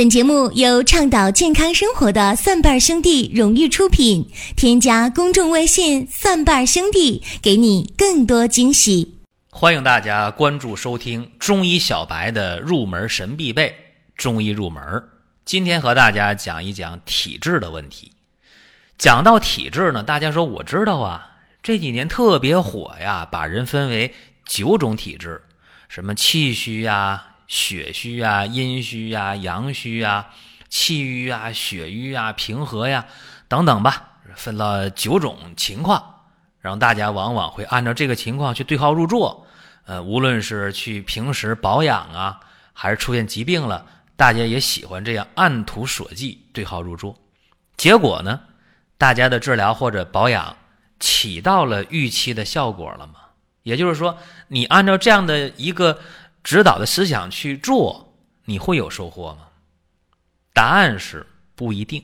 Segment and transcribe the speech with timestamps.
[0.00, 4.30] 本节目由倡导健康生活的蒜瓣兄弟荣誉出品。
[4.56, 9.18] 添加公众微信“蒜瓣兄弟”，给你更多惊喜。
[9.50, 13.68] 欢迎大家关注收听中医小白的入门神必备
[14.16, 14.82] 《中医入门》。
[15.44, 18.12] 今天和大家讲一讲体质的问题。
[18.96, 21.32] 讲到体质呢，大家说我知道啊，
[21.62, 24.14] 这几年特别火呀，把人分为
[24.46, 25.42] 九种体质，
[25.90, 27.26] 什么气虚呀。
[27.50, 30.28] 血虚啊，阴虚啊，阳虚啊，
[30.68, 33.06] 气郁啊，血瘀啊，平和呀，
[33.48, 36.28] 等等吧，分了九种情况，
[36.60, 39.48] 然后大家往往会按照这个情况去对号入座。
[39.84, 42.38] 呃，无论是去平时保养啊，
[42.72, 47.18] 还是出现疾病了，大家也喜欢这样按图索骥，对号入座。
[47.76, 48.38] 结果呢，
[48.96, 50.56] 大家的治疗或者保养
[51.00, 53.14] 起到了预期的效果了吗？
[53.64, 55.98] 也就是说，你按照这样的一个。
[56.42, 58.14] 指导的思想去做，
[58.46, 59.48] 你会有收获吗？
[60.52, 62.02] 答案是不一定。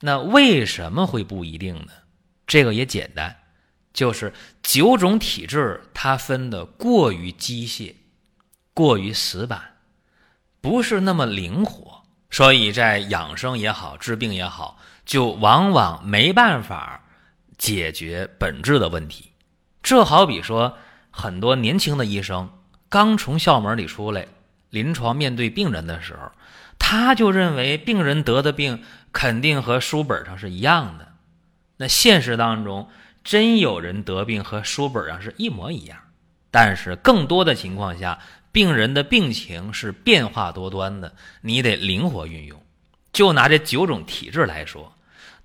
[0.00, 1.92] 那为什么会不一定呢？
[2.46, 3.36] 这个也简单，
[3.92, 7.94] 就是九种体质它分的过于机械、
[8.72, 9.76] 过于死板，
[10.60, 17.04] 不是那么灵活，所以在养生也好、治病也好，就往往没办法
[17.58, 19.32] 解决本质的问题。
[19.82, 20.78] 这好比说，
[21.10, 22.50] 很多年轻的医生。
[22.90, 24.26] 刚从校门里出来，
[24.68, 26.32] 临床面对病人的时候，
[26.76, 28.82] 他就认为病人得的病
[29.12, 31.06] 肯定和书本上是一样的。
[31.76, 32.88] 那现实当中，
[33.22, 35.96] 真有人得病和书本上是一模一样，
[36.50, 38.18] 但是更多的情况下，
[38.50, 42.60] 病人的病情是变化多端的，你得灵活运用。
[43.12, 44.92] 就拿这九种体质来说，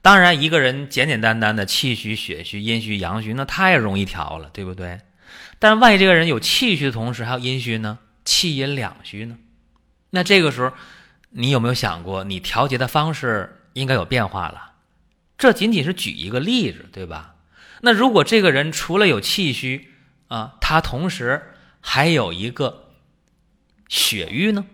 [0.02, 4.99] 当然一个人简简单单的气虚、血虚、阴虚、阳虚，那太容易调了，对不对？
[5.66, 7.97] 但万一这个人有气虚的同时还有阴虚呢？
[8.23, 9.35] 气阴两虚呢？
[10.11, 10.71] 那这个时候，
[11.31, 14.73] 你有没有想过，你调节的方式应该有变化了？
[15.39, 17.33] 这仅仅是举一个例子，对吧？
[17.81, 19.89] 那如果这个人除了有气虚
[20.27, 21.42] 啊，他同时
[21.82, 22.92] 还有一个
[23.89, 24.65] 血瘀呢？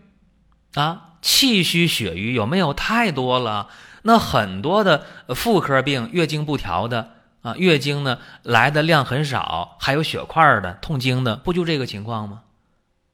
[0.73, 3.69] 啊，气虚血瘀有没有太多了？
[4.01, 7.20] 那很多的妇科病，月经不调的。
[7.41, 12.43] 啊，月经呢来的量很少，还有血块的痛经的，不就这个情况吗？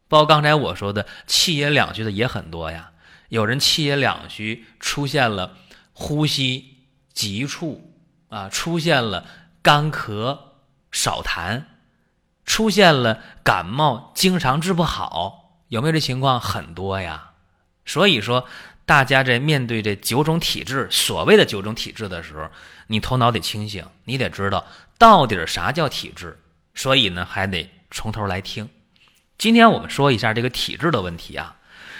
[0.10, 2.92] 包括刚才我说的气也两虚的也很多呀。
[3.30, 5.56] 有人气也两虚出现了
[5.94, 6.78] 呼吸
[7.14, 7.94] 急促
[8.30, 9.26] 啊，出现了
[9.62, 10.38] 干咳
[10.92, 11.64] 少痰，
[12.46, 16.40] 出现了感冒经常治不好，有没有这情况？
[16.40, 17.32] 很多呀。
[17.86, 18.46] 所以说。
[18.88, 22.50] 大家在面对这九种体质，所谓的九种体质的时候，
[22.88, 24.66] 你头脑得清醒，你得知道
[24.98, 26.40] 到底啥叫体质。
[26.74, 28.70] 所以呢，还得从头来听。
[29.38, 31.58] 今天我们说一下这个体质的问题啊。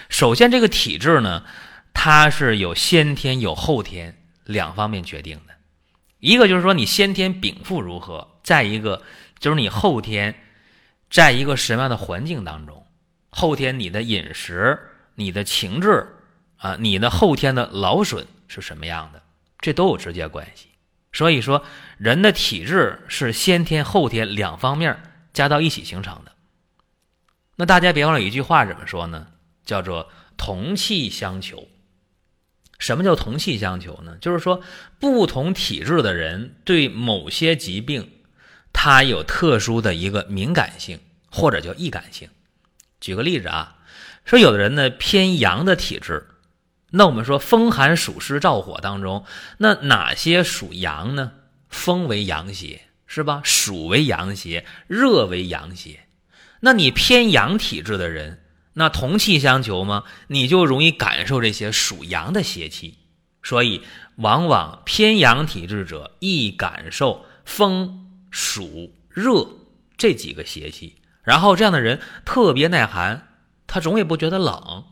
[0.08, 1.44] 首先，这个体质呢，
[1.92, 5.52] 它是有先天有后天两方面决定的。
[6.20, 9.02] 一个就是说你先天禀赋如何，再一个
[9.38, 10.34] 就是你后天
[11.10, 12.86] 在一个什么样的环境当中，
[13.28, 14.78] 后天你的饮食、
[15.16, 16.14] 你的情志。
[16.58, 19.22] 啊，你的后天的劳损是什么样的？
[19.60, 20.66] 这都有直接关系。
[21.12, 21.64] 所以说，
[21.96, 25.00] 人的体质是先天后天两方面
[25.32, 26.32] 加到一起形成的。
[27.56, 29.28] 那大家别忘了一句话怎么说呢？
[29.64, 31.66] 叫做同气相求。
[32.78, 34.16] 什么叫同气相求呢？
[34.20, 34.62] 就是说，
[35.00, 38.12] 不同体质的人对某些疾病，
[38.72, 42.28] 他有特殊的一个敏感性或者叫易感性。
[43.00, 43.78] 举个例子啊，
[44.24, 46.27] 说有的人呢偏阳的体质。
[46.90, 49.24] 那我们说风寒暑湿燥火当中，
[49.58, 51.32] 那哪些属阳呢？
[51.68, 53.42] 风为阳邪，是吧？
[53.44, 56.00] 暑为阳邪，热为阳邪。
[56.60, 60.04] 那你偏阳体质的人，那同气相求吗？
[60.28, 62.98] 你就容易感受这些属阳的邪气。
[63.42, 63.82] 所以，
[64.16, 69.46] 往往偏阳体质者易感受风、暑、热
[69.96, 70.96] 这几个邪气。
[71.22, 73.28] 然后，这样的人特别耐寒，
[73.66, 74.84] 他总也不觉得冷。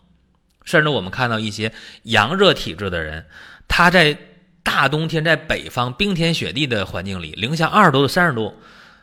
[0.66, 1.72] 甚至我们看到一些
[2.02, 3.24] 阳热体质的人，
[3.66, 4.18] 他在
[4.62, 8.54] 大冬天在北方冰天雪地的环境里，零下二十度、三十度，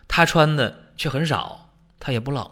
[0.08, 2.52] 他穿的却很少，他也不冷。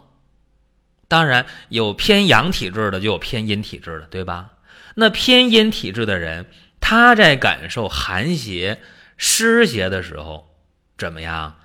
[1.08, 4.52] 当然，有偏阳体质的，就有偏阴体质的，对吧？
[4.94, 6.46] 那偏阴体质的人，
[6.80, 8.80] 他在感受寒邪、
[9.18, 10.56] 湿邪的时候，
[10.96, 11.56] 怎么样？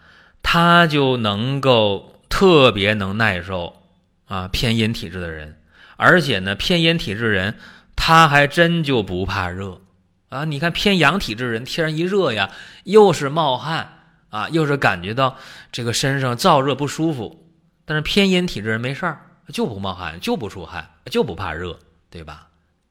[0.44, 3.84] 他就能够特别能耐受
[4.26, 4.50] 啊。
[4.50, 5.56] 偏阴体质的人。
[5.98, 7.58] 而且呢，偏阴体质人，
[7.96, 9.82] 他还真就不怕热
[10.30, 10.46] 啊！
[10.46, 12.50] 你看偏阳体质人，天一热呀，
[12.86, 14.00] 又是冒汗
[14.30, 15.38] 啊，又是感觉到
[15.72, 17.44] 这个身上燥热不舒服。
[17.84, 19.22] 但是偏阴体质人没事儿，
[19.52, 21.80] 就不冒汗，就不出汗，就不怕热，
[22.10, 22.48] 对吧？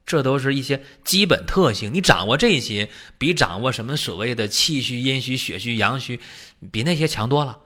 [0.06, 1.93] 这都是一些基本特性。
[1.93, 2.88] 你掌握这些，
[3.19, 6.20] 比掌握什么所谓的气虚、阴虚、血虚、阳虚，
[6.73, 7.59] 比那些强多了。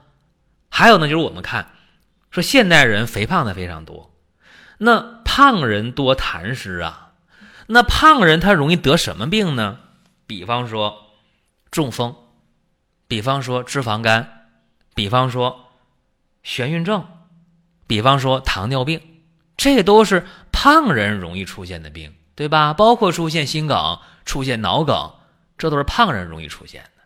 [0.69, 1.71] 还有呢，就是我们看，
[2.31, 4.10] 说现代人肥胖的非常多，
[4.83, 7.11] 那胖人多痰湿啊，
[7.67, 9.77] 那胖人他容易得什么病呢？
[10.25, 11.17] 比方说
[11.69, 12.15] 中风，
[13.07, 14.47] 比方说脂肪肝，
[14.95, 15.71] 比方说
[16.43, 17.05] 眩晕症，
[17.85, 18.99] 比方说糖尿病，
[19.55, 22.73] 这都是胖人容易出现的病，对吧？
[22.73, 25.13] 包括出现心梗、出现脑梗，
[25.59, 27.03] 这都是胖人容易出现的。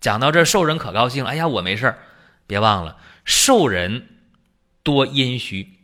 [0.00, 1.98] 讲到这，瘦人可高兴了，哎呀，我没事儿。
[2.46, 2.96] 别忘了，
[3.26, 4.08] 瘦人
[4.82, 5.79] 多阴虚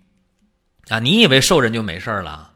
[0.88, 0.98] 啊！
[1.00, 2.52] 你以为瘦人就没事了？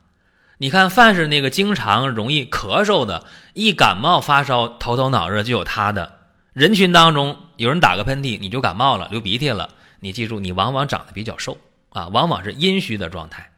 [0.59, 3.25] 你看，凡是那个经常容易咳嗽的，
[3.55, 6.19] 一感冒发烧、头疼脑热就有他的
[6.53, 9.71] 人群当中，有人打个喷嚏，你就感冒了、流鼻涕了。
[10.01, 11.59] 你记住，你往往长得比较瘦
[11.91, 13.51] 啊，往往是阴虚的状态。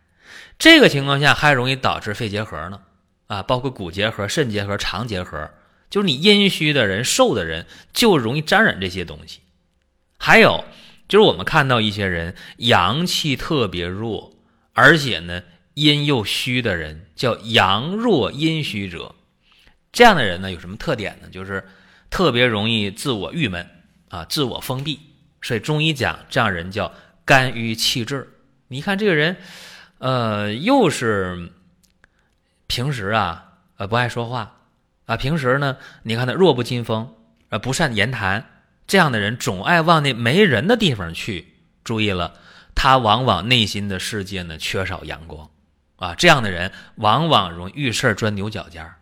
[0.58, 2.80] 这个情况下还容易导致肺结核呢
[3.26, 5.50] 啊，包括骨结核、肾结核、肠结核，
[5.90, 9.40] 就是你阴虚的人、瘦的人就容易沾染这些东西。
[10.18, 10.64] 还有
[11.08, 14.31] 就是我们看到一些人阳气特别弱，
[14.74, 15.42] 而且呢
[15.74, 19.14] 阴又虚的人，叫阳弱阴虚者。
[19.92, 21.28] 这样的人呢有什么特点呢？
[21.30, 21.69] 就是
[22.10, 23.69] 特别容易自我郁闷
[24.08, 25.00] 啊，自我封闭。
[25.42, 28.28] 所以中医讲这样人叫肝郁气滞。
[28.69, 29.36] 你看这个人，
[29.98, 31.50] 呃，又是
[32.66, 34.60] 平时啊呃不爱说话
[35.06, 37.14] 啊，平时呢你看他弱不禁风，
[37.48, 38.48] 呃不善言谈。
[38.86, 41.54] 这样的人总爱往那没人的地方去。
[41.84, 42.34] 注意了，
[42.74, 45.50] 他往往内心的世界呢缺少阳光
[45.96, 46.14] 啊。
[46.14, 48.96] 这样的人往往容易遇事钻牛角尖儿，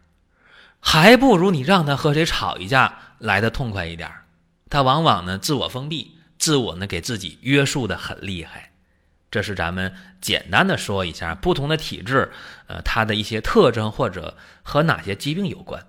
[0.80, 4.24] 还不如你让他和谁吵一架来的痛快一点儿。
[4.68, 8.70] 他往往呢自我封闭，自我呢给自己约束的很厉害。
[9.30, 12.32] 这是咱们简单的说一下不同的体质，
[12.66, 15.86] 呃，它的一些特征或者和哪些疾病有关。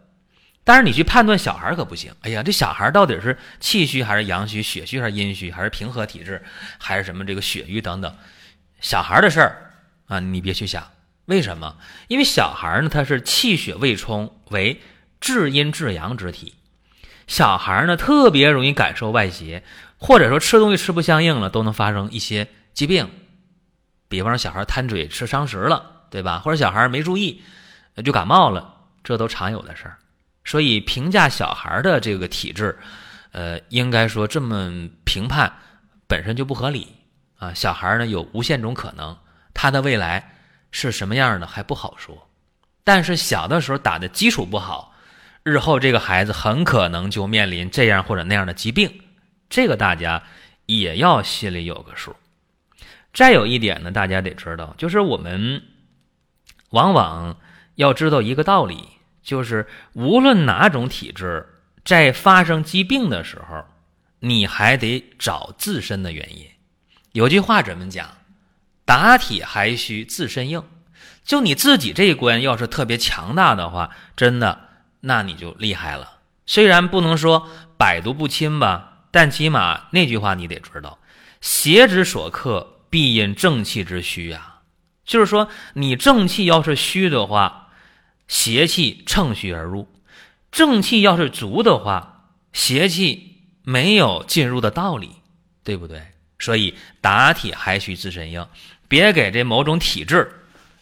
[0.71, 2.13] 但是你去判断小孩可不行。
[2.21, 6.41] 哎呀，这小孩到底是气虚还是阳虚、血虚还是阴虚，还是平和体质，
[6.77, 8.15] 还是什么这个血瘀等等？
[8.79, 9.73] 小孩的事儿
[10.07, 10.89] 啊，你别去想。
[11.25, 11.75] 为什么？
[12.07, 14.79] 因为小孩呢，他是气血未充，为
[15.19, 16.55] 至阴至阳之体。
[17.27, 19.65] 小孩呢，特别容易感受外邪，
[19.97, 23.09] 或者说吃东西吃不相应了，都能发生一些疾病。
[24.07, 26.39] 比方说，小孩贪嘴吃伤食了，对吧？
[26.39, 27.41] 或者小孩没注意
[28.05, 28.73] 就感冒了，
[29.03, 29.97] 这都常有的事儿。
[30.51, 32.77] 所以评价小孩的这个体质，
[33.31, 35.49] 呃，应该说这么评判
[36.07, 36.89] 本身就不合理
[37.37, 37.53] 啊。
[37.53, 39.17] 小孩呢有无限种可能，
[39.53, 40.35] 他的未来
[40.69, 42.27] 是什么样的还不好说。
[42.83, 44.93] 但是小的时候打的基础不好，
[45.43, 49.03] 日后这个孩子很可能就面临这样或者那样的疾病，
[49.49, 50.21] 这个大家
[50.65, 52.13] 也要心里有个数。
[53.13, 55.63] 再有一点呢，大家得知道，就是我们
[56.71, 57.37] 往往
[57.75, 58.89] 要知道一个道理。
[59.23, 61.47] 就是无论哪种体质，
[61.85, 63.63] 在发生疾病的时候，
[64.19, 66.47] 你还得找自身的原因。
[67.11, 68.09] 有句话怎么讲？
[68.85, 70.63] 打铁还需自身硬。
[71.23, 74.69] 就你自己这一关要是特别强大的话，真的，
[75.01, 76.19] 那你就厉害了。
[76.45, 77.47] 虽然不能说
[77.77, 80.97] 百毒不侵吧，但起码那句话你得知道：
[81.39, 84.61] 邪之所克，必因正气之虚啊。
[85.05, 87.69] 就是说，你正气要是虚的话。
[88.31, 89.89] 邪气乘虚而入，
[90.53, 95.11] 正气要是足的话，邪气没有进入的道理，
[95.65, 96.01] 对不对？
[96.39, 98.47] 所以打铁还需自身硬，
[98.87, 100.31] 别给这某种体质，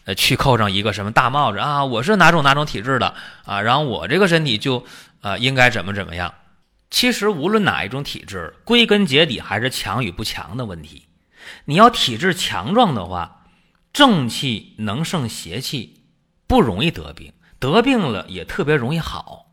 [0.06, 1.84] 呃，去扣上一个什么大帽子啊！
[1.84, 3.60] 我是哪种哪种体质的啊？
[3.62, 4.86] 然后我这个身体就
[5.22, 6.32] 啊应该怎么怎么样？
[6.92, 11.08] 其实无论哪一种体质，归根结底还是强与不强的问题。
[11.66, 13.48] 你要体质强壮的话，
[13.92, 16.04] 正气能胜邪气，
[16.46, 17.34] 不容易得病。
[17.60, 19.48] 得病了也特别容易好，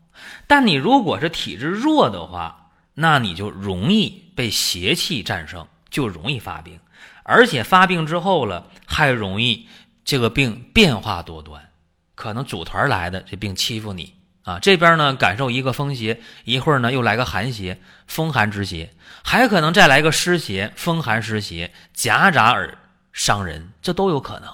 [0.47, 6.79] 但你如果是体质弱的话，那你就容易被邪气战胜，就容易发病，
[7.23, 9.67] 而且发病之后了还容易
[10.05, 11.69] 这个病变化多端，
[12.15, 22.77] 可能组团来的这病欺负你啊，这边呢感受一个风邪，一会儿呢又来个寒邪，风寒之邪，还可能再来个湿邪，风寒湿邪夹杂而
[23.11, 24.49] 伤人，这都有可能。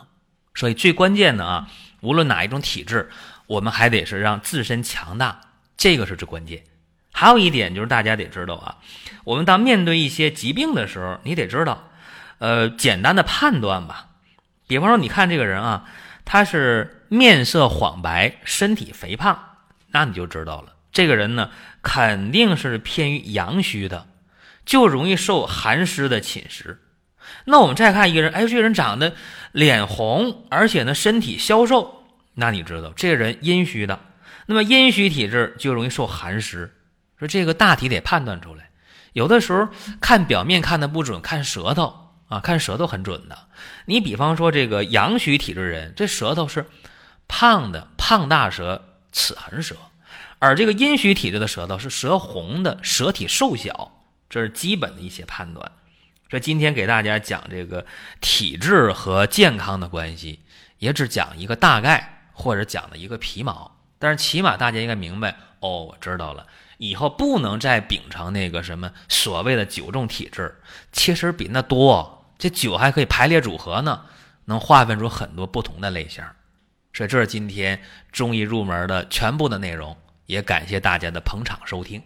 [0.56, 1.68] 所以最关键的啊，
[2.02, 3.12] 无论哪一种体质。
[3.48, 5.42] 我们还得是让自身强大，
[5.78, 6.64] 这个是最关键。
[7.12, 8.78] 还有一点就是大家得知道啊，
[9.24, 11.92] 我们当面对一些疾病的时候，你得知道，
[12.40, 14.08] 呃，简单的判断吧。
[14.66, 15.86] 比方说，你看这个人啊，
[16.26, 19.38] 他是面色黄白，身体肥胖，
[19.92, 21.52] 那你就知道了，这个人呢
[21.84, 24.08] 肯定是偏于阳虚的，
[24.66, 26.78] 就容易受寒湿的侵蚀。
[27.46, 29.14] 那我们再看一个人，哎，这个人长得
[29.52, 32.03] 脸红，而且呢身体消瘦。
[32.36, 34.00] 那你知道这人阴虚的，
[34.48, 36.74] 那么阴虚体质就容易受寒湿，
[37.18, 38.70] 说这个大体得判断出来。
[39.14, 39.70] 有的时候
[40.02, 43.38] 看表面看的不准，看舌头啊，看舌头很准的。
[43.86, 46.66] 你比方说这个阳虚体质人，这舌头是
[47.28, 49.76] 胖的，胖大舌，齿痕舌；
[50.40, 55.72] 而这个阴虚体质的舌头是舌红的，舌体瘦小，这是基本的一些判断。
[56.28, 57.86] 这今天给大家讲这个
[58.20, 60.40] 体质和健康的关系，
[60.80, 66.46] 也只讲一个大概，或者讲的一个皮毛，但是起码大家应该明白哦，我知道了。
[66.78, 70.60] 以后不能再秉承那个什么所谓的九重体质，
[70.92, 72.26] 其实比那多。
[72.38, 74.02] 这九还可以排列组合呢，
[74.46, 76.24] 能划分出很多不同的类型。
[76.92, 82.02] 所以这是今天中医入门的全部的内容，也感谢大家的捧场收听。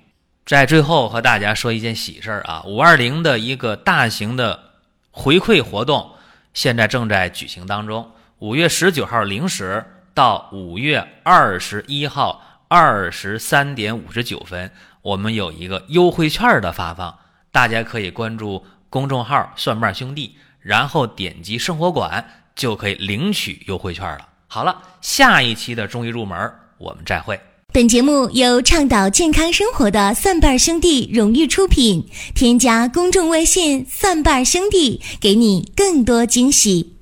[0.46, 4.74] 在最后和大家说一件喜事儿啊，五二零的一个大型的
[5.10, 6.12] 回馈活动，
[6.54, 8.12] 现在正在举行当中。
[8.40, 9.84] 五月十九号零时
[10.18, 12.42] 到五月二十一号。
[12.70, 14.70] 二十三点五十九分，
[15.02, 17.18] 我们有一个优惠券的发放，
[17.50, 24.28] 大家可以关注公众号“蒜瓣兄弟”，然后点击生活馆就可以领取优惠券了。
[24.48, 26.38] 好了，下一期的中医入门，
[26.78, 27.40] 我们再会。
[27.72, 32.06] 本节目由倡导健康生活的蒜瓣兄弟荣誉出品，
[32.36, 36.97] 添加公众微信“蒜瓣兄弟”，给你更多惊喜。